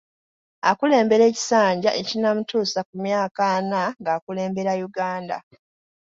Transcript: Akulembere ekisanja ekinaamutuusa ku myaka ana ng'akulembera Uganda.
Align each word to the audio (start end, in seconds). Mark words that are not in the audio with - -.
Akulembere 0.69 1.23
ekisanja 1.31 1.89
ekinaamutuusa 1.99 2.79
ku 2.87 2.95
myaka 3.05 3.41
ana 3.57 3.81
ng'akulembera 3.99 4.73
Uganda. 4.87 5.37